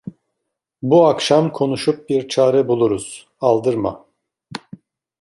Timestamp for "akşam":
1.07-1.51